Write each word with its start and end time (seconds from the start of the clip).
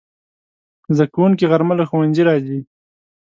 زدهکوونکي 0.97 1.45
غرمه 1.51 1.73
له 1.79 1.85
ښوونځي 1.89 2.23
راځي 2.29 2.59